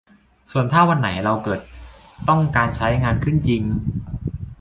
[0.51, 1.59] ส่วนถ้าวันไหนที่เราเกิด
[2.29, 3.61] ต้องการใช้งานขึ้นจริง